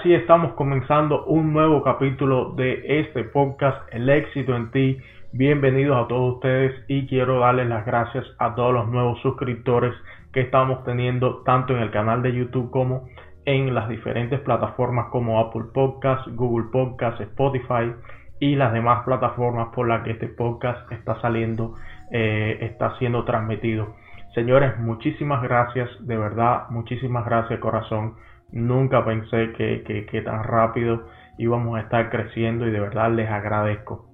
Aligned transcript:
así 0.00 0.14
estamos 0.14 0.54
comenzando 0.54 1.26
un 1.26 1.52
nuevo 1.52 1.82
capítulo 1.82 2.54
de 2.56 3.00
este 3.00 3.22
podcast, 3.22 3.76
El 3.92 4.08
éxito 4.08 4.56
en 4.56 4.70
ti. 4.70 4.98
Bienvenidos 5.32 6.02
a 6.02 6.08
todos 6.08 6.36
ustedes 6.36 6.72
y 6.88 7.06
quiero 7.06 7.40
darles 7.40 7.68
las 7.68 7.84
gracias 7.84 8.24
a 8.38 8.54
todos 8.54 8.72
los 8.72 8.88
nuevos 8.88 9.20
suscriptores 9.20 9.92
que 10.32 10.40
estamos 10.40 10.84
teniendo 10.84 11.42
tanto 11.42 11.76
en 11.76 11.82
el 11.82 11.90
canal 11.90 12.22
de 12.22 12.32
YouTube 12.32 12.70
como 12.70 13.10
en 13.44 13.74
las 13.74 13.90
diferentes 13.90 14.40
plataformas 14.40 15.08
como 15.10 15.38
Apple 15.38 15.64
Podcasts, 15.74 16.34
Google 16.34 16.68
Podcasts, 16.72 17.20
Spotify 17.20 17.92
y 18.38 18.56
las 18.56 18.72
demás 18.72 19.04
plataformas 19.04 19.68
por 19.74 19.86
las 19.86 20.02
que 20.02 20.12
este 20.12 20.28
podcast 20.28 20.90
está 20.92 21.20
saliendo, 21.20 21.74
eh, 22.10 22.56
está 22.62 22.96
siendo 22.96 23.24
transmitido. 23.24 23.96
Señores, 24.34 24.78
muchísimas 24.78 25.42
gracias, 25.42 25.90
de 26.00 26.16
verdad, 26.16 26.70
muchísimas 26.70 27.26
gracias 27.26 27.60
corazón 27.60 28.14
Nunca 28.52 29.04
pensé 29.04 29.52
que, 29.52 30.22
tan 30.24 30.44
rápido 30.44 31.06
íbamos 31.38 31.78
a 31.78 31.82
estar 31.82 32.10
creciendo 32.10 32.66
y 32.66 32.70
de 32.70 32.80
verdad 32.80 33.12
les 33.12 33.30
agradezco. 33.30 34.12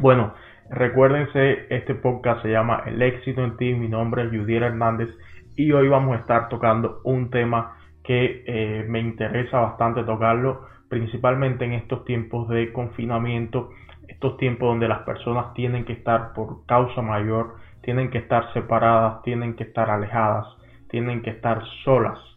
Bueno, 0.00 0.32
recuérdense, 0.70 1.66
este 1.70 1.94
podcast 1.94 2.42
se 2.42 2.50
llama 2.50 2.84
El 2.86 3.02
éxito 3.02 3.42
en 3.42 3.56
ti. 3.56 3.74
Mi 3.74 3.88
nombre 3.88 4.24
es 4.24 4.30
Judiel 4.30 4.62
Hernández 4.62 5.10
y 5.56 5.72
hoy 5.72 5.88
vamos 5.88 6.16
a 6.16 6.20
estar 6.20 6.48
tocando 6.48 7.00
un 7.04 7.30
tema 7.30 7.76
que 8.04 8.44
eh, 8.46 8.84
me 8.88 9.00
interesa 9.00 9.60
bastante 9.60 10.04
tocarlo, 10.04 10.66
principalmente 10.88 11.64
en 11.64 11.72
estos 11.72 12.04
tiempos 12.04 12.48
de 12.48 12.72
confinamiento, 12.72 13.70
estos 14.08 14.36
tiempos 14.36 14.68
donde 14.68 14.88
las 14.88 15.00
personas 15.00 15.52
tienen 15.54 15.84
que 15.84 15.94
estar 15.94 16.32
por 16.32 16.64
causa 16.66 17.02
mayor, 17.02 17.56
tienen 17.82 18.10
que 18.10 18.18
estar 18.18 18.52
separadas, 18.52 19.22
tienen 19.22 19.54
que 19.56 19.64
estar 19.64 19.90
alejadas, 19.90 20.46
tienen 20.88 21.22
que 21.22 21.30
estar 21.30 21.62
solas 21.84 22.33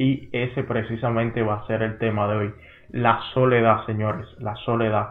y 0.00 0.30
ese 0.32 0.62
precisamente 0.64 1.42
va 1.42 1.56
a 1.56 1.66
ser 1.66 1.82
el 1.82 1.98
tema 1.98 2.26
de 2.26 2.36
hoy. 2.36 2.54
La 2.88 3.20
soledad, 3.34 3.84
señores, 3.84 4.26
la 4.38 4.54
soledad 4.64 5.10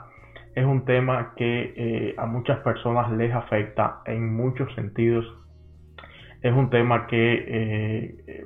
es 0.55 0.65
un 0.65 0.83
tema 0.83 1.33
que 1.37 1.73
eh, 1.77 2.15
a 2.17 2.25
muchas 2.25 2.57
personas 2.61 3.11
les 3.11 3.31
afecta 3.31 3.99
en 4.07 4.35
muchos 4.35 4.73
sentidos. 4.73 5.23
Es 6.41 6.53
un 6.53 6.71
tema 6.71 7.05
que 7.05 7.45
eh, 7.47 8.45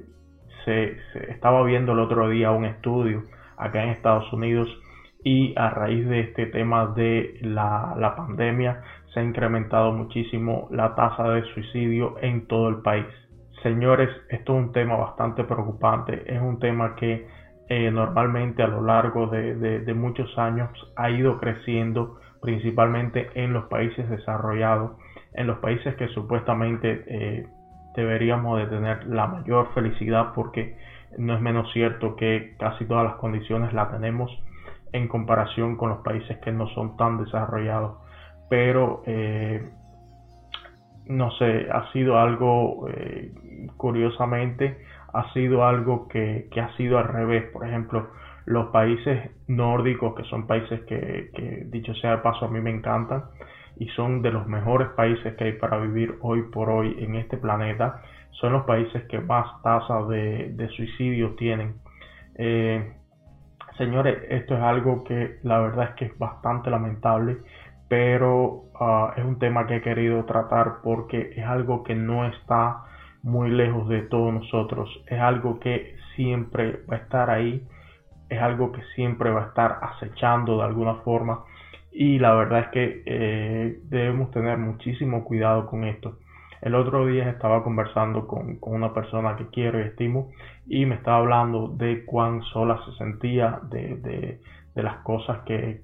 se, 0.66 0.98
estaba 1.32 1.64
viendo 1.64 1.94
el 1.94 2.00
otro 2.00 2.28
día 2.28 2.52
un 2.52 2.66
estudio 2.66 3.24
acá 3.56 3.82
en 3.82 3.92
Estados 3.92 4.32
Unidos 4.34 4.68
y 5.24 5.54
a 5.56 5.70
raíz 5.70 6.06
de 6.10 6.20
este 6.20 6.48
tema 6.48 6.88
de 6.88 7.38
la, 7.40 7.96
la 7.98 8.18
pandemia 8.18 8.82
se 9.14 9.22
ha 9.22 9.24
incrementado 9.24 9.94
muchísimo 9.94 10.68
la 10.72 10.94
tasa 10.94 11.24
de 11.30 11.44
suicidio 11.54 12.18
en 12.22 12.48
todo 12.48 12.68
el 12.68 12.82
país. 12.82 13.06
Señores, 13.64 14.10
esto 14.28 14.58
es 14.58 14.66
un 14.66 14.74
tema 14.74 14.98
bastante 14.98 15.46
preocupante, 15.46 16.22
es 16.28 16.42
un 16.42 16.60
tema 16.60 16.96
que 16.96 17.26
eh, 17.70 17.90
normalmente 17.92 18.62
a 18.62 18.68
lo 18.68 18.82
largo 18.82 19.28
de, 19.28 19.94
muchos 19.96 20.38
años 20.38 20.70
ha 20.98 21.10
ido 21.10 21.40
creciendo, 21.40 22.20
principalmente 22.42 23.30
en 23.36 23.54
los 23.54 23.64
países 23.68 24.10
desarrollados, 24.10 24.92
en 25.34 25.48
los 25.48 25.60
países 25.60 25.96
que 25.96 26.10
supuestamente 26.10 27.06
eh, 27.08 27.48
deberíamos 27.96 28.60
de 28.60 28.68
tener 28.68 29.08
la 29.08 29.28
mayor 29.28 29.74
felicidad 29.74 30.34
porque 30.36 30.76
no 31.18 31.34
es 31.34 31.40
menos 31.40 31.72
cierto 31.72 32.18
que 32.18 32.58
casi 32.60 32.84
todas 32.84 33.06
las 33.06 33.16
condiciones 33.16 33.72
las 33.72 33.90
tenemos 33.92 34.30
en 34.92 35.08
comparación 35.08 35.78
con 35.78 35.88
los 35.88 36.00
países 36.00 36.38
que 36.40 36.52
no 36.52 36.68
son 36.76 36.98
tan 36.98 37.24
desarrollados. 37.24 37.98
Pero 38.50 39.04
eh, 39.06 39.72
no 41.06 41.32
sé, 41.32 41.68
ha 41.72 41.92
sido 41.94 42.18
algo, 42.18 42.88
curiosamente, 43.78 44.78
ha 45.14 45.32
sido 45.34 45.66
algo 45.66 46.08
que, 46.08 46.50
ha 46.60 46.76
sido 46.76 46.98
al 46.98 47.08
revés. 47.08 47.46
Por 47.52 47.68
ejemplo, 47.68 48.10
los 48.46 48.68
países 48.68 49.32
nórdicos, 49.48 50.16
que 50.16 50.24
son 50.24 50.48
países 50.48 50.82
que, 50.82 51.66
dicho 51.68 51.94
sea 51.96 52.12
de 52.12 52.18
paso, 52.18 52.46
a 52.46 52.50
mí 52.50 52.60
me 52.62 52.72
encantan 52.72 53.26
y 53.78 53.88
son 53.90 54.22
de 54.22 54.32
los 54.32 54.48
mejores 54.48 54.90
países 54.90 55.36
que 55.36 55.46
hay 55.46 55.54
para 55.54 55.78
vivir 55.78 56.18
hoy 56.22 56.44
por 56.44 56.70
hoy 56.70 56.96
en 57.00 57.16
este 57.16 57.38
planeta, 57.38 58.02
son 58.32 58.54
los 58.54 58.64
países 58.66 59.04
que 59.06 59.20
más 59.20 59.62
tasas 59.64 60.08
de, 60.10 60.70
suicidio 60.76 61.36
tienen. 61.36 61.76
Eh, 62.36 62.94
señores, 63.78 64.18
esto 64.30 64.56
es 64.56 64.62
algo 64.62 65.04
que 65.04 65.38
la 65.44 65.60
verdad 65.60 65.90
es 65.90 65.96
que 65.96 66.06
es 66.06 66.18
bastante 66.18 66.70
lamentable 66.70 67.38
pero 67.94 68.64
ah, 68.80 69.14
es 69.16 69.24
un 69.24 69.38
tema 69.38 69.68
que 69.68 69.76
he 69.76 69.82
querido 69.84 70.26
tratar 70.26 70.82
porque 70.82 71.32
es 71.36 71.46
algo 71.46 71.84
que 71.84 71.94
no 71.94 72.26
está 72.26 72.86
muy 73.24 73.50
lejos 73.50 73.88
de 73.88 74.02
todos 74.02 74.34
nosotros, 74.34 74.90
es 75.08 75.20
algo 75.20 75.60
que 75.60 75.96
siempre 76.16 76.82
va 76.92 76.98
a 76.98 77.00
estar 77.00 77.30
ahí, 77.30 77.66
es 78.30 78.42
algo 78.42 78.72
que 78.72 78.82
siempre 78.96 79.32
va 79.32 79.44
a 79.44 79.48
estar 79.48 79.80
acechando 79.82 80.58
de 80.58 80.64
alguna 80.64 80.96
forma 80.96 81.46
y 81.92 82.20
la 82.20 82.34
verdad 82.34 82.60
es 82.60 82.68
que 82.68 83.04
eh, 83.06 83.80
debemos 83.86 84.32
tener 84.32 84.58
muchísimo 84.58 85.24
cuidado 85.24 85.68
con 85.68 85.84
esto. 85.86 86.18
El 86.62 86.76
otro 86.76 87.06
día 87.06 87.30
estaba 87.30 87.64
conversando 87.64 88.26
con, 88.28 88.58
una 88.62 88.94
persona 88.94 89.36
que 89.36 89.48
quiero 89.48 89.80
y 89.80 89.84
estimo 89.84 90.32
y 90.66 90.86
me 90.86 90.96
estaba 90.96 91.18
hablando 91.18 91.68
de 91.68 92.06
cuán 92.06 92.42
sola 92.42 92.80
se 92.86 92.94
sentía, 92.98 93.60
de 93.64 94.40
las 94.76 94.98
cosas 95.04 95.40
que, 95.46 95.82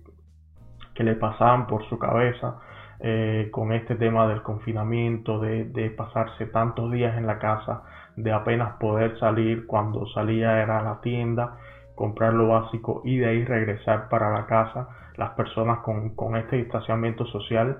que 0.95 1.03
le 1.03 1.15
pasaban 1.15 1.67
por 1.67 1.87
su 1.87 1.97
cabeza 1.97 2.59
eh, 2.99 3.49
con 3.51 3.71
este 3.71 3.95
tema 3.95 4.27
del 4.27 4.41
confinamiento, 4.41 5.39
de, 5.39 5.93
pasarse 5.95 6.45
tantos 6.47 6.91
días 6.91 7.17
en 7.17 7.27
la 7.27 7.39
casa, 7.39 7.83
de 8.15 8.31
apenas 8.31 8.77
poder 8.77 9.17
salir, 9.19 9.65
cuando 9.67 10.05
salía 10.07 10.61
era 10.61 10.79
a 10.79 10.83
la 10.83 11.01
tienda, 11.01 11.57
comprar 11.95 12.33
lo 12.33 12.47
básico 12.47 13.01
y 13.05 13.17
de 13.17 13.27
ahí 13.27 13.45
regresar 13.45 14.09
para 14.09 14.31
la 14.31 14.45
casa. 14.45 14.89
Las 15.17 15.31
personas 15.31 15.79
con, 15.79 16.15
con 16.15 16.35
este 16.35 16.57
distanciamiento 16.57 17.25
social 17.25 17.77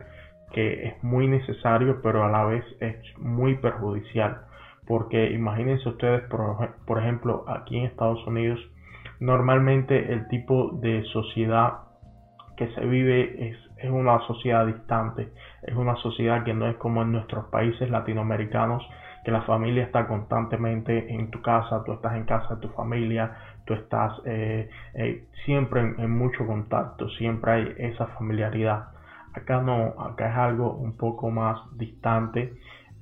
que 0.51 0.87
es 0.87 1.03
muy 1.03 1.27
necesario 1.27 2.01
pero 2.01 2.23
a 2.23 2.29
la 2.29 2.43
vez 2.45 2.65
es 2.79 2.97
muy 3.17 3.55
perjudicial 3.55 4.41
porque 4.87 5.31
imagínense 5.31 5.87
ustedes 5.89 6.21
por, 6.23 6.73
por 6.85 6.99
ejemplo 6.99 7.45
aquí 7.47 7.77
en 7.77 7.85
Estados 7.85 8.25
Unidos 8.25 8.59
normalmente 9.19 10.11
el 10.11 10.27
tipo 10.29 10.71
de 10.81 11.03
sociedad 11.13 11.73
que 12.57 12.67
se 12.73 12.81
vive 12.85 13.49
es, 13.49 13.57
es 13.81 13.89
una 13.89 14.19
sociedad 14.27 14.65
distante, 14.65 15.29
es 15.63 15.75
una 15.75 15.95
sociedad 15.97 16.43
que 16.43 16.53
no 16.53 16.67
es 16.67 16.75
como 16.77 17.01
en 17.01 17.11
nuestros 17.11 17.45
países 17.45 17.89
latinoamericanos, 17.89 18.87
que 19.23 19.31
la 19.31 19.41
familia 19.43 19.83
está 19.83 20.07
constantemente 20.07 21.13
en 21.13 21.29
tu 21.29 21.41
casa, 21.41 21.83
tú 21.85 21.93
estás 21.93 22.15
en 22.15 22.23
casa 22.23 22.55
de 22.55 22.61
tu 22.61 22.69
familia, 22.69 23.35
tú 23.65 23.73
estás 23.73 24.13
eh, 24.25 24.69
eh, 24.93 25.25
siempre 25.45 25.81
en, 25.81 26.11
mucho 26.11 26.45
contacto, 26.45 27.09
siempre 27.09 27.51
hay 27.51 27.75
esa 27.77 28.07
familiaridad. 28.07 28.89
Acá 29.33 29.61
no, 29.61 29.93
acá 30.01 30.31
es 30.31 30.37
algo 30.37 30.73
un 30.73 30.97
poco 30.97 31.29
más 31.29 31.59
distante 31.77 32.53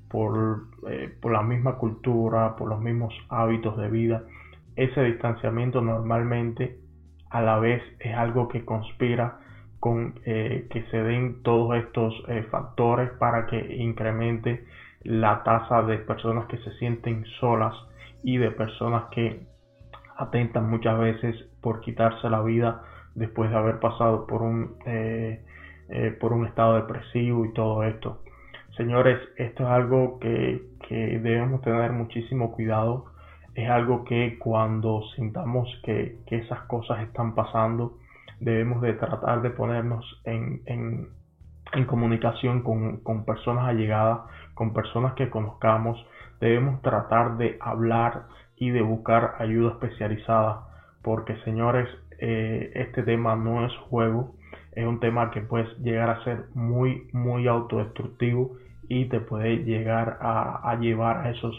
por, 0.09 0.67
eh, 0.89 1.15
por 1.21 1.31
la 1.31 1.41
misma 1.41 1.75
cultura, 1.75 2.55
por 2.55 2.69
los 2.69 2.81
mismos 2.81 3.13
hábitos 3.29 3.77
de 3.77 3.89
vida. 3.89 4.23
Ese 4.75 5.03
distanciamiento 5.03 5.81
normalmente 5.81 6.79
a 7.29 7.41
la 7.41 7.59
vez 7.59 7.81
es 7.99 8.15
algo 8.15 8.47
que 8.47 8.65
conspira 8.65 9.39
eh, 10.25 10.67
que 10.69 10.83
se 10.91 10.97
den 10.97 11.43
todos 11.43 11.75
estos 11.77 12.13
eh, 12.27 12.45
factores 12.49 13.09
para 13.19 13.45
que 13.47 13.75
incremente 13.75 14.65
la 15.03 15.43
tasa 15.43 15.83
de 15.83 15.97
personas 15.97 16.45
que 16.47 16.57
se 16.57 16.71
sienten 16.77 17.25
solas 17.39 17.73
y 18.23 18.37
de 18.37 18.51
personas 18.51 19.05
que 19.11 19.45
atentan 20.17 20.69
muchas 20.69 20.97
veces 20.99 21.35
por 21.61 21.81
quitarse 21.81 22.29
la 22.29 22.41
vida 22.41 22.81
después 23.15 23.49
de 23.49 23.57
haber 23.57 23.79
pasado 23.79 24.27
por 24.27 24.41
un 24.41 24.75
eh, 24.85 25.41
por 26.19 26.33
un 26.33 26.45
estado 26.45 26.75
depresivo 26.75 27.45
y 27.45 27.53
todo 27.53 27.83
esto. 27.83 28.21
Señores 28.75 29.19
esto 29.37 29.63
es 29.63 29.69
algo 29.69 30.19
que, 30.19 30.61
que 30.87 31.19
debemos 31.19 31.61
tener 31.61 31.91
muchísimo 31.91 32.51
cuidado. 32.51 33.05
Es 33.55 33.69
algo 33.69 34.03
que 34.03 34.37
cuando 34.37 35.01
sintamos 35.15 35.67
que, 35.83 36.17
que 36.27 36.37
esas 36.37 36.61
cosas 36.63 37.01
están 37.01 37.33
pasando 37.33 37.97
debemos 38.39 38.81
de 38.81 38.93
tratar 38.93 39.41
de 39.41 39.49
ponernos 39.49 40.21
en, 40.25 40.61
en, 40.65 41.07
comunicación 41.85 42.63
con, 42.63 42.97
con, 42.97 43.25
personas 43.25 43.67
allegadas, 43.67 44.21
con 44.53 44.73
personas 44.73 45.13
que 45.13 45.29
conozcamos, 45.29 46.03
debemos 46.39 46.81
tratar 46.81 47.37
de 47.37 47.57
hablar 47.59 48.23
y 48.55 48.71
de 48.71 48.81
buscar 48.81 49.35
ayuda 49.39 49.73
especializada, 49.73 50.67
porque 51.03 51.35
señores, 51.43 51.87
eh, 52.19 52.71
este 52.73 53.03
tema 53.03 53.35
no 53.35 53.65
es 53.65 53.75
juego, 53.89 54.35
es 54.73 54.85
un 54.85 54.99
tema 54.99 55.31
que 55.31 55.41
puede 55.41 55.67
llegar 55.81 56.09
a 56.09 56.23
ser 56.23 56.45
muy, 56.53 57.07
muy 57.13 57.47
autodestructivo 57.47 58.57
y 58.87 59.05
te 59.05 59.19
puede 59.19 59.63
llegar 59.63 60.17
a, 60.21 60.69
a 60.69 60.79
llevar 60.79 61.25
a 61.25 61.31
esos 61.31 61.55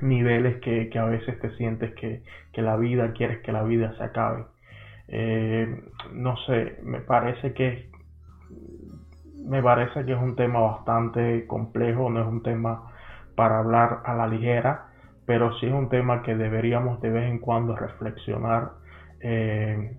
niveles 0.00 0.60
que, 0.60 0.88
que, 0.88 0.98
a 0.98 1.04
veces 1.04 1.38
te 1.40 1.50
sientes 1.56 1.94
que, 1.94 2.22
que 2.52 2.62
la 2.62 2.76
vida, 2.76 3.12
quieres 3.12 3.40
que 3.42 3.52
la 3.52 3.62
vida 3.62 3.94
se 3.96 4.04
acabe. 4.04 4.44
Eh, 5.12 5.82
no 6.12 6.36
sé, 6.46 6.78
me 6.84 7.00
parece 7.00 7.52
que 7.52 7.90
me 9.44 9.62
parece 9.62 10.04
que 10.04 10.12
es 10.12 10.18
un 10.18 10.36
tema 10.36 10.60
bastante 10.60 11.46
complejo, 11.46 12.08
no 12.08 12.20
es 12.20 12.26
un 12.26 12.42
tema 12.42 12.92
para 13.34 13.58
hablar 13.58 14.02
a 14.04 14.14
la 14.14 14.28
ligera, 14.28 14.86
pero 15.26 15.58
sí 15.58 15.66
es 15.66 15.72
un 15.72 15.88
tema 15.88 16.22
que 16.22 16.36
deberíamos 16.36 17.00
de 17.00 17.10
vez 17.10 17.28
en 17.28 17.38
cuando 17.40 17.74
reflexionar. 17.74 18.72
Eh, 19.20 19.96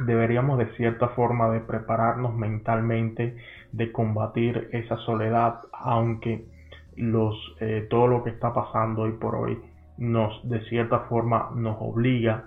deberíamos 0.00 0.58
de 0.58 0.66
cierta 0.76 1.08
forma 1.08 1.50
de 1.50 1.60
prepararnos 1.60 2.34
mentalmente 2.34 3.36
de 3.72 3.92
combatir 3.92 4.70
esa 4.72 4.96
soledad, 4.98 5.60
aunque 5.72 6.46
los, 6.96 7.36
eh, 7.60 7.86
todo 7.90 8.06
lo 8.06 8.24
que 8.24 8.30
está 8.30 8.54
pasando 8.54 9.02
hoy 9.02 9.12
por 9.12 9.34
hoy 9.34 9.58
nos 9.98 10.48
de 10.48 10.60
cierta 10.68 11.00
forma 11.00 11.50
nos 11.54 11.76
obliga 11.80 12.44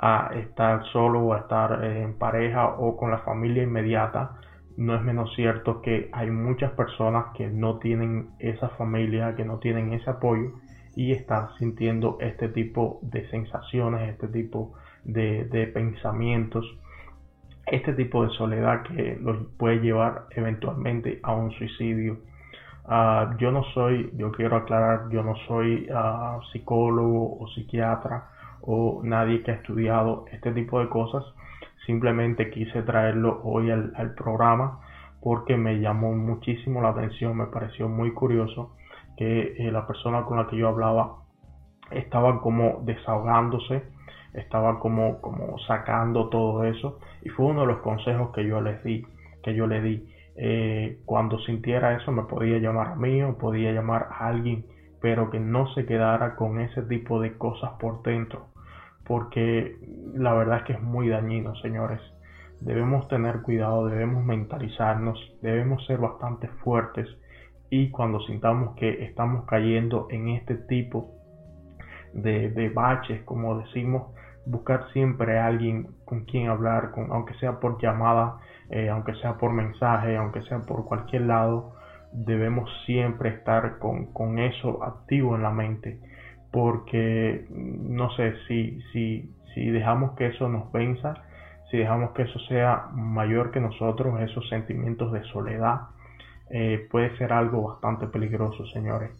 a 0.00 0.30
estar 0.34 0.84
solo 0.92 1.20
o 1.20 1.34
a 1.34 1.40
estar 1.40 1.84
eh, 1.84 2.02
en 2.02 2.14
pareja 2.14 2.68
o 2.68 2.96
con 2.96 3.10
la 3.10 3.18
familia 3.18 3.62
inmediata, 3.62 4.32
no 4.78 4.94
es 4.94 5.02
menos 5.02 5.34
cierto 5.34 5.82
que 5.82 6.08
hay 6.12 6.30
muchas 6.30 6.72
personas 6.72 7.26
que 7.36 7.48
no 7.48 7.78
tienen 7.78 8.30
esa 8.38 8.70
familia, 8.70 9.34
que 9.36 9.44
no 9.44 9.58
tienen 9.58 9.92
ese 9.92 10.08
apoyo 10.08 10.52
y 10.96 11.12
están 11.12 11.48
sintiendo 11.58 12.16
este 12.20 12.48
tipo 12.48 12.98
de 13.02 13.28
sensaciones, 13.28 14.08
este 14.08 14.28
tipo 14.28 14.72
de, 15.04 15.44
de 15.44 15.66
pensamientos, 15.66 16.64
este 17.66 17.92
tipo 17.92 18.24
de 18.24 18.30
soledad 18.30 18.82
que 18.84 19.18
los 19.20 19.36
puede 19.58 19.80
llevar 19.80 20.26
eventualmente 20.30 21.20
a 21.22 21.34
un 21.34 21.50
suicidio. 21.52 22.18
Uh, 22.86 23.36
yo 23.36 23.52
no 23.52 23.62
soy, 23.74 24.10
yo 24.16 24.32
quiero 24.32 24.56
aclarar, 24.56 25.10
yo 25.10 25.22
no 25.22 25.36
soy 25.46 25.88
uh, 25.90 26.42
psicólogo 26.50 27.38
o 27.38 27.46
psiquiatra 27.48 28.24
o 28.62 29.00
nadie 29.02 29.42
que 29.42 29.52
ha 29.52 29.54
estudiado 29.54 30.24
este 30.32 30.52
tipo 30.52 30.80
de 30.80 30.88
cosas. 30.88 31.24
Simplemente 31.86 32.50
quise 32.50 32.82
traerlo 32.82 33.40
hoy 33.44 33.70
al, 33.70 34.14
programa 34.14 34.80
porque 35.22 35.56
me 35.56 35.80
llamó 35.80 36.12
muchísimo 36.12 36.80
la 36.80 36.90
atención, 36.90 37.36
me 37.36 37.46
pareció 37.46 37.88
muy 37.88 38.12
curioso 38.12 38.76
que 39.16 39.54
eh, 39.58 39.70
la 39.70 39.86
persona 39.86 40.24
con 40.24 40.38
la 40.38 40.46
que 40.46 40.56
yo 40.56 40.68
hablaba 40.68 41.16
estaba 41.90 42.40
como 42.40 42.80
desahogándose, 42.84 43.82
estaba 44.34 44.78
como, 44.78 45.20
como 45.20 45.58
sacando 45.60 46.28
todo 46.28 46.64
eso 46.64 46.98
y 47.22 47.28
fue 47.30 47.46
uno 47.46 47.62
de 47.62 47.66
los 47.66 47.78
consejos 47.78 48.30
que 48.30 48.46
yo 48.46 48.60
les 48.60 48.82
di, 48.84 49.04
que 49.42 49.54
yo 49.54 49.66
le 49.66 49.80
di. 49.82 50.08
Eh, 50.36 51.00
cuando 51.04 51.38
sintiera 51.40 51.96
eso 51.96 52.12
me 52.12 52.22
podía 52.22 52.58
llamar 52.58 52.88
a 52.88 52.94
mí 52.94 53.22
o 53.22 53.36
podía 53.36 53.72
llamar 53.72 54.08
a 54.10 54.28
alguien, 54.28 54.64
pero 55.00 55.30
que 55.30 55.40
no 55.40 55.66
se 55.74 55.86
quedara 55.86 56.36
con 56.36 56.60
ese 56.60 56.82
tipo 56.82 57.20
de 57.20 57.36
cosas 57.36 57.72
por 57.80 58.02
dentro, 58.02 58.46
porque 59.10 59.76
la 60.14 60.32
verdad 60.34 60.58
es 60.58 60.62
que 60.66 60.72
es 60.74 60.82
muy 60.82 61.08
dañino, 61.08 61.56
señores. 61.56 62.00
Debemos 62.60 63.08
tener 63.08 63.42
cuidado, 63.42 63.86
debemos 63.86 64.24
mentalizarnos, 64.24 65.18
debemos 65.42 65.84
ser 65.86 65.98
bastante 65.98 66.46
fuertes 66.62 67.08
y 67.70 67.90
cuando 67.90 68.20
sintamos 68.20 68.76
que 68.76 69.02
estamos 69.04 69.46
cayendo 69.46 70.06
en 70.10 70.28
este 70.28 70.54
tipo 70.54 71.10
de, 72.12 72.70
baches, 72.72 73.24
como 73.24 73.58
decimos, 73.58 74.14
buscar 74.46 74.88
siempre 74.92 75.40
a 75.40 75.46
alguien 75.46 75.88
con 76.04 76.24
quien 76.24 76.48
hablar, 76.48 76.92
con, 76.92 77.10
aunque 77.10 77.34
sea 77.40 77.58
por 77.58 77.82
llamada, 77.82 78.36
eh, 78.70 78.90
aunque 78.90 79.16
sea 79.16 79.38
por 79.38 79.52
mensaje, 79.52 80.16
aunque 80.16 80.42
sea 80.42 80.60
por 80.60 80.84
cualquier 80.84 81.22
lado, 81.22 81.72
debemos 82.12 82.70
siempre 82.86 83.30
estar 83.30 83.80
con, 83.80 84.12
con, 84.12 84.38
eso 84.38 84.84
activo 84.84 85.34
en 85.34 85.42
la 85.42 85.50
mente, 85.50 85.98
porque 86.50 87.46
no 87.50 88.10
sé 88.12 88.34
si, 88.46 88.80
si, 88.92 89.34
si 89.54 89.70
dejamos 89.70 90.12
que 90.12 90.26
eso 90.26 90.48
nos 90.48 90.70
venza, 90.72 91.14
si 91.70 91.78
dejamos 91.78 92.10
que 92.10 92.22
eso 92.22 92.38
sea 92.40 92.88
mayor 92.92 93.52
que 93.52 93.60
nosotros, 93.60 94.20
esos 94.20 94.48
sentimientos 94.48 95.12
de 95.12 95.22
soledad, 95.24 95.82
eh, 96.50 96.88
puede 96.90 97.16
ser 97.16 97.32
algo 97.32 97.68
bastante 97.68 98.08
peligroso, 98.08 98.66
señores. 98.66 99.10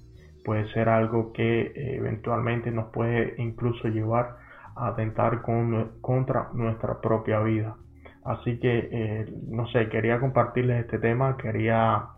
Puede 0.44 0.68
ser 0.72 0.88
algo 0.88 1.32
que 1.32 1.60
eh, 1.60 1.96
eventualmente 1.96 2.70
nos 2.72 2.86
puede 2.86 3.34
incluso 3.38 3.88
llevar 3.88 4.36
atentar 4.74 5.42
con, 5.42 5.92
contra 6.00 6.48
nuestra 6.54 7.00
propia 7.00 7.40
vida. 7.40 7.76
Así 8.24 8.58
que, 8.58 8.88
eh, 8.90 9.32
no 9.48 9.66
sé, 9.68 9.88
quería 9.88 10.18
compartirles 10.20 10.84
este 10.84 10.98
tema, 10.98 11.36
quería 11.36 12.08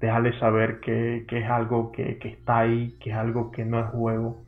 dejarles 0.00 0.38
saber 0.38 0.80
que, 0.80 1.24
que 1.28 1.38
es 1.38 1.50
algo 1.50 1.92
que, 1.92 2.18
que, 2.18 2.28
está 2.28 2.60
ahí, 2.60 2.96
que 3.00 3.10
es 3.10 3.16
algo 3.16 3.50
que 3.50 3.64
no 3.64 3.80
es 3.80 3.86
juego, 3.90 4.38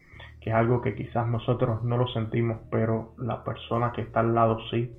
que 0.40 0.50
es 0.50 0.56
algo 0.56 0.82
que 0.82 0.94
quizás 0.94 1.26
nosotros 1.26 1.82
no 1.84 1.96
lo 1.96 2.08
sentimos, 2.08 2.58
pero 2.70 3.12
la 3.18 3.44
persona 3.44 3.92
que 3.92 4.02
está 4.02 4.20
al 4.20 4.34
lado 4.34 4.58
sí. 4.70 4.92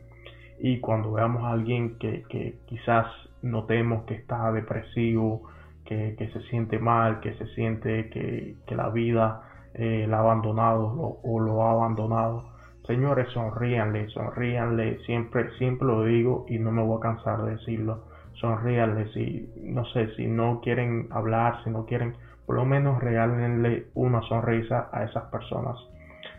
Y 0.60 0.80
cuando 0.80 1.14
veamos 1.14 1.44
a 1.44 1.52
alguien 1.52 1.98
que, 2.00 2.24
que 2.30 2.56
quizás 2.66 3.06
notemos 3.42 4.04
que 4.06 4.16
está 4.16 4.52
depresivo, 4.52 5.44
que, 5.86 6.16
que, 6.18 6.30
se 6.32 6.42
siente 6.50 6.80
mal, 6.80 7.20
que 7.20 7.34
se 7.36 7.48
siente 7.56 8.10
que, 8.10 8.56
que 8.68 8.76
la 8.76 8.90
vida 8.90 9.42
eh, 9.74 10.08
ha 10.12 10.20
abandonado 10.20 11.20
o 11.24 11.40
lo 11.40 11.64
ha 11.64 11.72
abandonado. 11.72 12.50
Señores, 12.86 13.30
sonríanle, 13.30 14.10
sonríanle, 14.10 15.00
siempre, 15.06 15.52
siempre 15.58 15.88
lo 15.88 16.04
digo 16.04 16.46
y 16.50 16.58
no 16.58 16.72
me 16.72 16.84
voy 16.84 16.98
a 16.98 17.02
cansar 17.02 17.44
de 17.44 17.52
decirlo. 17.52 18.09
Sonríanle, 18.40 19.12
si, 19.14 19.50
no 19.62 19.86
sé, 19.86 20.16
si 20.16 20.28
no 20.28 20.62
quieren 20.62 21.08
hablar, 21.12 21.64
si 21.64 21.70
no 21.70 21.86
quieren, 21.86 22.16
por 22.46 22.56
lo 22.56 22.66
menos 22.66 23.02
regálenle 23.02 23.88
una 23.94 24.22
sonrisa 24.24 24.90
a 24.92 25.04
esas 25.04 25.26
personas. 25.26 25.78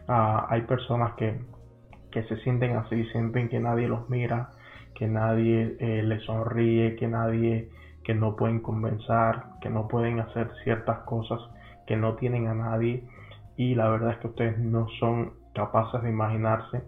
Ah, 0.08 0.46
hay 0.48 0.62
personas 0.62 1.12
que, 1.14 1.38
que 2.10 2.22
se 2.24 2.36
sienten 2.38 2.76
así, 2.76 3.04
sienten 3.12 3.48
que 3.48 3.60
nadie 3.60 3.86
los 3.86 4.08
mira, 4.08 4.50
que 4.94 5.06
nadie 5.06 5.76
eh, 5.78 6.02
les 6.02 6.22
sonríe, 6.24 6.96
que 6.96 7.06
nadie, 7.06 7.68
que 8.02 8.14
no 8.14 8.36
pueden 8.36 8.60
convencer, 8.60 9.36
que 9.60 9.70
no 9.70 9.88
pueden 9.88 10.20
hacer 10.20 10.50
ciertas 10.64 11.00
cosas, 11.00 11.40
que 11.86 11.96
no 11.96 12.14
tienen 12.14 12.46
a 12.46 12.54
nadie 12.54 13.04
y 13.56 13.74
la 13.74 13.88
verdad 13.88 14.12
es 14.12 14.18
que 14.18 14.28
ustedes 14.28 14.58
no 14.58 14.88
son 14.98 15.32
capaces 15.54 16.02
de 16.02 16.08
imaginarse 16.08 16.82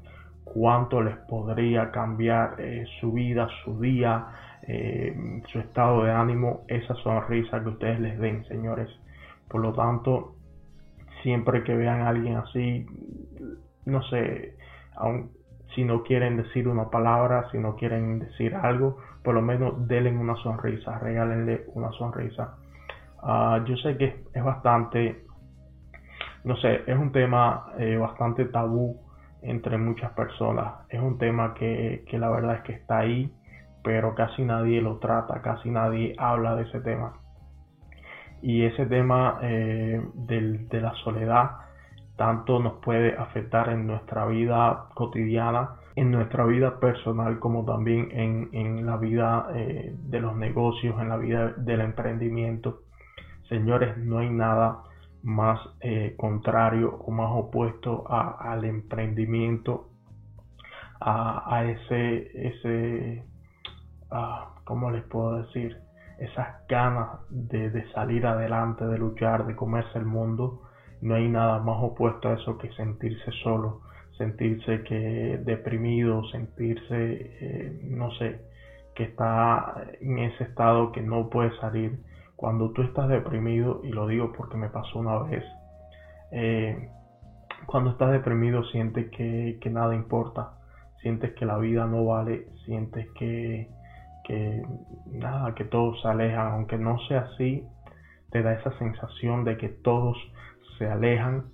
cuánto 0.45 1.03
les 1.03 1.17
podría 1.17 1.91
cambiar 1.91 2.57
eh, 2.59 2.87
su 3.01 3.13
vida, 3.13 3.49
su 3.65 3.81
día, 3.81 4.27
eh, 4.63 5.43
su 5.51 5.59
estado 5.59 6.05
de 6.05 6.13
ánimo, 6.13 6.65
esa 6.69 6.95
sonrisa 6.97 7.63
que 7.63 7.69
ustedes 7.69 8.01
les 8.01 8.19
den, 8.19 8.45
señores. 8.47 8.89
Por 9.49 9.61
lo 9.61 9.73
tanto, 9.73 10.35
siempre 11.23 11.63
que 11.65 11.75
vean 11.75 12.01
a 12.03 12.09
alguien 12.09 12.37
así, 12.37 12.87
no 13.85 14.03
sé, 14.05 14.57
aun 14.97 15.31
si 15.75 15.85
no 15.85 16.03
quieren 16.03 16.37
decir 16.37 16.69
una 16.69 16.91
palabra, 16.91 17.49
si 17.51 17.59
no 17.59 17.77
quieren 17.77 18.19
decir 18.19 18.55
algo, 18.55 18.99
por 19.25 19.35
lo 19.35 19.43
menos 19.43 19.89
denle 19.89 20.11
una 20.11 20.37
sonrisa, 20.37 20.99
regálenle 20.99 21.65
una 21.75 21.91
sonrisa. 21.93 22.57
Ah, 23.23 23.65
yo 23.67 23.77
sé 23.77 23.97
que 23.97 24.25
es 24.35 24.45
bastante 24.45 25.25
no 26.45 26.57
sé, 26.57 26.83
es 26.87 26.99
un 26.99 27.13
tema 27.13 27.73
eh, 27.79 27.97
bastante 27.97 28.47
tabú 28.47 29.01
entre 29.43 29.79
muchas 29.79 30.13
personas. 30.13 30.75
Es 30.89 31.01
un 31.01 31.19
tema 31.19 31.55
que, 31.55 32.05
la 32.13 32.31
verdad 32.31 32.57
es 32.57 32.63
que 32.63 32.73
está 32.73 32.99
ahí, 32.99 33.33
pero 33.83 34.15
casi 34.15 34.45
nadie 34.45 34.81
lo 34.81 34.99
trata, 34.99 35.43
casi 35.43 35.71
nadie 35.71 36.15
habla 36.19 36.57
de 36.57 36.63
ese 36.63 36.81
tema. 36.81 37.15
Y 38.41 38.65
ese 38.65 38.87
tema 38.87 39.39
eh, 39.43 40.03
de 40.15 40.81
la 40.81 40.93
soledad 41.05 41.63
tanto 42.17 42.59
nos 42.61 42.75
puede 42.75 43.17
afectar 43.17 43.69
en 43.71 43.87
nuestra 43.87 44.27
vida 44.27 44.87
cotidiana, 44.95 45.77
en 45.97 46.11
nuestra 46.11 46.45
vida 46.45 46.79
personal, 46.79 47.39
como 47.39 47.65
también 47.65 48.09
en, 48.13 48.87
la 48.87 48.97
vida 48.97 49.49
eh, 49.55 49.95
de 49.97 50.21
los 50.21 50.37
negocios, 50.37 51.01
en 51.01 51.09
la 51.09 51.17
vida 51.17 51.53
del 51.57 51.81
emprendimiento. 51.81 52.81
Señores, 53.49 53.97
no 53.99 54.19
hay 54.19 54.31
nada 54.31 54.83
más 55.23 55.61
eh, 55.81 56.15
contrario 56.17 56.97
o 57.07 57.11
más 57.11 57.31
opuesto 57.33 58.05
al 58.09 58.65
emprendimiento, 58.65 59.89
a, 61.01 61.65
ese, 61.65 62.49
ese 62.49 63.25
¿cómo 64.65 64.91
les 64.91 65.03
puedo 65.05 65.43
decir? 65.43 65.77
Esas 66.19 66.67
ganas 66.69 67.21
de, 67.31 67.85
salir 67.93 68.27
adelante, 68.27 68.85
de 68.85 68.99
luchar, 68.99 69.47
de 69.47 69.57
comerse 69.57 69.99
el 69.99 70.05
mundo. 70.05 70.63
No 71.01 71.15
hay 71.15 71.29
nada 71.29 71.59
más 71.59 71.77
opuesto 71.81 72.29
a 72.29 72.35
eso 72.35 72.59
que 72.59 72.71
sentirse 72.73 73.31
solo, 73.43 73.81
sentirse 74.17 74.83
que 74.85 75.41
deprimido, 75.43 76.25
sentirse, 76.27 76.87
eh, 77.41 77.81
no 77.85 78.11
sé, 78.13 78.41
que 78.95 79.05
está 79.05 79.75
en 80.01 80.19
ese 80.19 80.45
estado 80.45 80.93
que 80.93 81.03
no 81.03 81.29
puede 81.29 81.57
salir 81.59 81.99
cuando 82.43 82.73
tú 82.73 82.83
estás 82.83 83.09
deprimido, 83.09 83.81
y 83.85 83.91
lo 83.91 84.09
digo 84.09 84.33
porque 84.33 84.57
me 84.57 84.69
pasó 84.69 84.99
una 84.99 85.17
vez, 85.19 85.45
eh, 86.33 86.91
cuando 87.67 87.91
estás 87.91 88.11
deprimido 88.11 88.65
sientes 88.65 89.11
que, 89.11 89.71
nada 89.71 89.95
importa, 89.95 90.55
sientes 91.03 91.35
que 91.35 91.47
la 91.47 91.59
vida 91.59 91.87
no 91.87 92.05
vale, 92.05 92.49
sientes 92.65 93.07
que, 93.13 93.69
que 94.25 94.63
nada, 95.11 95.55
que 95.55 95.65
todos 95.65 96.01
se 96.03 96.09
alejan, 96.09 96.53
aunque 96.53 96.79
no 96.79 96.99
sea 97.09 97.21
así, 97.33 97.65
te 98.31 98.43
da 98.43 98.55
esa 98.55 98.77
sensación 98.79 99.45
de 99.45 99.57
que 99.57 99.69
todos 99.69 100.17
se 100.79 100.87
alejan, 100.89 101.45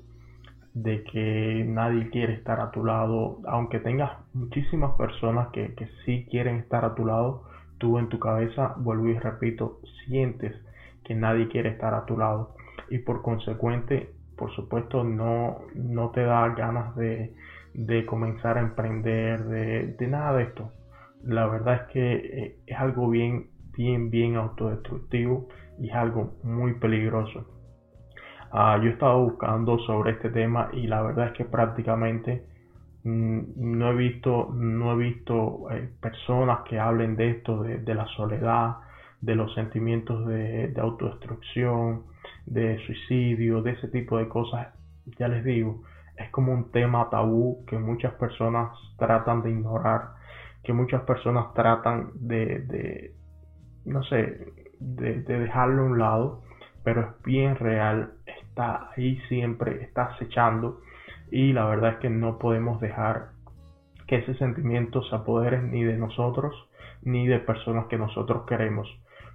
de 0.75 1.03
que 1.05 1.65
nadie 1.67 2.11
quiere 2.11 2.35
estar 2.35 2.61
a 2.61 2.71
tu 2.71 2.85
lado, 2.85 3.39
aunque 3.47 3.81
tengas 3.81 4.13
muchísimas 4.33 4.93
personas 4.93 5.49
que, 5.49 5.75
que 5.75 5.89
sí 6.05 6.27
quieren 6.31 6.57
estar 6.57 6.85
a 6.85 6.95
tu 6.95 7.05
lado, 7.05 7.45
tú 7.79 7.99
en 7.99 8.09
tu 8.09 8.19
cabeza, 8.19 8.75
vuelvo 8.77 9.09
y 9.09 9.19
repito, 9.19 9.81
sientes 10.07 10.55
que 11.05 11.15
nadie 11.15 11.49
quiere 11.49 11.71
estar 11.71 11.95
a 11.95 12.05
tu 12.05 12.17
lado. 12.17 12.55
Y 12.91 12.99
por 12.99 13.23
consecuente, 13.23 14.11
por 14.37 14.53
supuesto, 14.55 15.05
no, 15.05 15.59
no 15.75 16.11
te 16.11 16.23
da 16.23 16.49
ganas 16.51 16.95
de, 16.97 17.35
de 17.75 18.07
comenzar 18.07 18.59
a 18.59 18.61
emprender, 18.61 19.45
de, 19.45 20.07
nada 20.07 20.37
de 20.37 20.45
esto. 20.45 20.71
La 21.25 21.47
verdad 21.47 21.75
es 21.75 21.93
que 21.93 22.15
eh, 22.15 22.57
es 22.67 22.79
algo 22.79 23.09
bien, 23.09 23.49
bien, 23.77 24.11
bien 24.11 24.37
autodestructivo 24.37 25.49
y 25.79 25.89
es 25.89 25.95
algo 25.95 26.35
muy 26.43 26.75
peligroso. 26.75 27.47
Ah, 28.51 28.79
yo 28.83 28.89
he 28.89 28.93
estado 28.93 29.23
buscando 29.23 29.79
sobre 29.81 30.13
este 30.13 30.31
tema 30.31 30.71
y 30.73 30.87
la 30.87 31.03
verdad 31.03 31.29
es 31.29 31.33
que 31.33 31.45
prácticamente 31.45 32.45
mm, 33.05 33.41
no 33.57 33.91
he 33.91 33.97
visto, 33.97 34.51
no 34.55 34.93
he 34.93 34.97
visto 34.97 35.71
eh, 35.71 35.91
personas 36.01 36.61
que 36.69 36.79
hablen 36.79 37.17
de 37.17 37.31
esto, 37.31 37.63
de, 37.63 37.95
la 37.95 38.07
soledad, 38.17 38.77
de 39.21 39.35
los 39.35 39.53
sentimientos 39.55 40.27
de, 40.27 40.69
de 40.69 40.81
autodestrucción, 40.81 42.05
de 42.47 42.79
suicidio, 42.87 43.63
de 43.63 43.73
ese 43.73 43.89
tipo 43.89 44.17
de 44.19 44.29
cosas. 44.29 44.69
Ya 45.19 45.29
les 45.29 45.45
digo, 45.45 45.83
es 46.17 46.31
como 46.31 46.53
un 46.53 46.71
tema 46.71 47.09
tabú 47.11 47.65
que 47.67 47.79
muchas 47.79 48.15
personas 48.15 48.71
tratan 48.99 49.43
de 49.43 49.51
ignorar, 49.51 50.18
que 50.63 50.73
muchas 50.73 51.03
personas 51.03 51.53
tratan 51.55 52.11
de, 52.15 53.13
no 53.85 54.03
sé, 54.05 54.53
de, 54.81 55.21
dejarlo 55.23 55.83
a 55.83 55.87
un 55.87 55.99
lado, 55.99 56.43
pero 56.85 57.01
es 57.03 57.23
bien 57.25 57.57
real, 57.57 58.13
está 58.27 58.91
ahí 58.97 59.19
siempre, 59.29 59.83
está 59.83 60.07
acechando 60.07 60.81
y 61.31 61.53
la 61.53 61.67
verdad 61.67 61.95
es 61.95 61.97
que 61.99 62.11
no 62.11 62.39
podemos 62.39 62.81
dejar 62.81 63.31
que 64.07 64.17
ese 64.17 64.35
sentimiento 64.35 65.03
se 65.03 65.15
apodere 65.15 65.63
ni 65.63 65.85
de 65.85 65.97
nosotros 65.97 66.55
ni 67.03 67.27
de 67.27 67.39
personas 67.39 67.87
que 67.87 67.99
nosotros 67.99 68.45
queremos. 68.47 68.89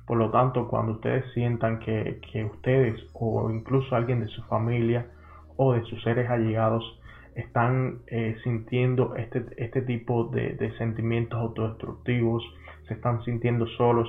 Por 0.05 0.17
lo 0.17 0.31
tanto, 0.31 0.67
cuando 0.67 0.93
ustedes 0.93 1.23
sientan 1.33 1.79
que, 1.79 2.19
que 2.31 2.43
ustedes 2.43 2.99
o 3.13 3.49
incluso 3.49 3.95
alguien 3.95 4.19
de 4.19 4.27
su 4.27 4.43
familia 4.43 5.07
o 5.55 5.73
de 5.73 5.83
sus 5.83 6.01
seres 6.03 6.29
allegados 6.29 6.99
están 7.35 7.99
eh, 8.07 8.35
sintiendo 8.43 9.15
este, 9.15 9.45
este 9.57 9.81
tipo 9.81 10.25
de, 10.25 10.53
de, 10.53 10.75
sentimientos 10.77 11.39
autodestructivos, 11.39 12.43
se 12.87 12.93
están 12.93 13.23
sintiendo 13.23 13.65
solos. 13.67 14.07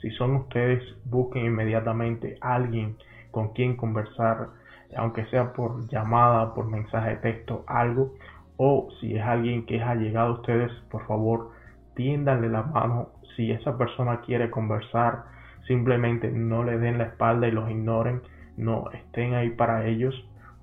Si 0.00 0.10
son 0.10 0.36
ustedes, 0.36 0.82
busquen 1.04 1.46
inmediatamente 1.46 2.36
a 2.40 2.56
alguien 2.56 2.96
con 3.30 3.48
quien 3.52 3.76
conversar, 3.76 4.48
aunque 4.96 5.24
sea 5.26 5.52
por 5.52 5.88
llamada, 5.88 6.54
por 6.54 6.66
mensaje 6.66 7.10
de 7.10 7.16
texto, 7.16 7.64
algo. 7.66 8.14
O 8.56 8.88
si 9.00 9.16
es 9.16 9.22
alguien 9.22 9.66
que 9.66 9.76
es 9.76 9.82
allegado 9.82 10.28
a 10.28 10.34
ustedes, 10.34 10.70
por 10.90 11.06
favor, 11.06 11.50
tiéndanle 11.94 12.48
la 12.48 12.62
mano. 12.62 13.08
Si 13.34 13.50
esa 13.50 13.76
persona 13.76 14.20
quiere 14.20 14.50
conversar, 14.50 15.24
simplemente 15.66 16.30
no 16.30 16.62
le 16.62 16.78
den 16.78 16.98
la 16.98 17.04
espalda 17.04 17.48
y 17.48 17.52
los 17.52 17.68
ignoren. 17.70 18.22
No 18.56 18.90
estén 18.92 19.34
ahí 19.34 19.50
para 19.50 19.86
ellos 19.86 20.14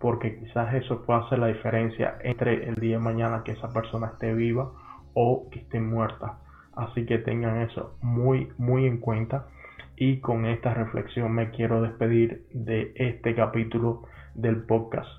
porque 0.01 0.39
quizás 0.39 0.73
eso 0.73 1.05
pueda 1.05 1.19
hacer 1.19 1.39
la 1.39 1.47
diferencia 1.47 2.17
entre 2.23 2.67
el 2.67 2.75
día 2.75 2.97
de 2.97 3.03
mañana 3.03 3.43
que 3.43 3.51
esa 3.51 3.71
persona 3.71 4.07
esté 4.07 4.33
viva 4.33 4.71
o 5.13 5.49
que 5.51 5.59
esté 5.59 5.79
muerta. 5.79 6.39
Así 6.75 7.05
que 7.05 7.19
tengan 7.19 7.61
eso 7.61 7.95
muy, 8.01 8.51
muy 8.57 8.85
en 8.87 8.97
cuenta. 8.97 9.47
Y 9.95 10.19
con 10.19 10.45
esta 10.45 10.73
reflexión 10.73 11.31
me 11.31 11.51
quiero 11.51 11.81
despedir 11.81 12.47
de 12.51 12.93
este 12.95 13.35
capítulo 13.35 14.03
del 14.33 14.63
podcast. 14.63 15.09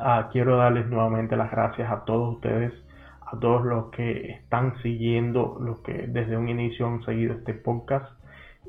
Ah, 0.00 0.28
quiero 0.32 0.56
darles 0.56 0.88
nuevamente 0.88 1.36
las 1.36 1.50
gracias 1.50 1.90
a 1.90 2.04
todos 2.04 2.36
ustedes, 2.36 2.72
a 3.20 3.38
todos 3.38 3.64
los 3.64 3.90
que 3.90 4.32
están 4.32 4.74
siguiendo, 4.82 5.58
los 5.60 5.80
que 5.80 6.06
desde 6.08 6.36
un 6.36 6.48
inicio 6.48 6.86
han 6.88 7.04
seguido 7.04 7.34
este 7.34 7.54
podcast. 7.54 8.10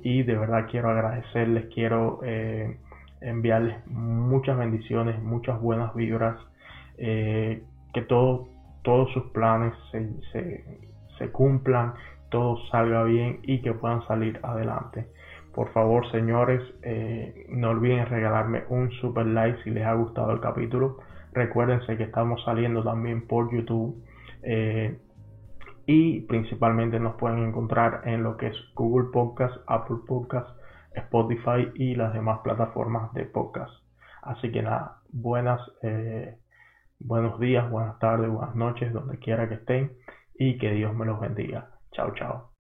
Y 0.04 0.24
de 0.24 0.38
verdad 0.38 0.68
quiero 0.70 0.90
agradecerles, 0.90 1.66
quiero 1.74 2.20
eh, 2.24 2.78
enviarles 3.24 3.86
muchas 3.88 4.58
bendiciones, 4.58 5.22
muchas 5.22 5.60
buenas 5.62 5.94
vibras, 5.96 6.38
eh, 6.98 7.64
que 7.94 8.02
todo, 8.02 8.50
todos 8.84 9.12
sus 9.14 9.24
planes 9.32 9.74
se, 9.92 10.64
se, 11.18 11.32
cumplan, 11.32 11.94
todo 12.30 12.58
salga 12.70 13.04
bien 13.04 13.40
y 13.44 13.62
que 13.62 13.74
puedan 13.74 14.06
salir 14.08 14.40
adelante. 14.44 15.08
Por 15.54 15.72
favor, 15.72 16.10
señores, 16.12 16.62
eh, 16.82 17.46
no 17.50 17.70
olviden 17.70 18.08
regalarme 18.08 18.64
un 18.70 18.92
super 18.92 19.26
like 19.26 19.64
si 19.64 19.70
les 19.70 19.86
ha 19.86 19.94
gustado 19.94 20.32
el 20.32 20.40
capítulo. 20.40 20.98
Recuérdense 21.32 21.96
que 21.96 22.04
estamos 22.04 22.44
saliendo 22.44 22.84
también 22.84 23.28
por 23.28 23.54
YouTube. 23.54 24.04
Eh, 24.42 24.98
y 25.86 26.22
principalmente 26.22 27.00
nos 27.00 27.16
pueden 27.16 27.40
encontrar 27.44 28.02
en 28.06 28.24
lo 28.24 28.38
que 28.38 28.48
es 28.48 28.56
Google 28.76 29.10
Podcast, 29.12 29.56
Apple 29.68 29.98
Podcast, 30.08 30.50
Spotify 30.96 31.72
y 31.76 31.96
las 31.96 32.14
demás 32.14 32.40
plataformas 32.44 33.14
de 33.14 33.26
podcast. 33.26 33.74
Así 34.22 34.52
que 34.52 34.62
nada, 34.62 35.02
buenas, 35.10 35.60
eh, 35.82 36.38
buenos 37.00 37.40
días, 37.40 37.70
buenas 37.70 38.00
tardes, 38.00 38.30
buenas 38.30 38.56
noches, 38.56 38.94
donde 38.94 39.20
quiera 39.20 39.50
que 39.50 39.56
estén 39.56 39.94
y 40.36 40.58
que 40.58 40.72
Dios 40.72 40.96
me 40.96 41.06
los 41.06 41.20
bendiga. 41.20 41.70
Chao, 41.92 42.14
chao. 42.14 42.53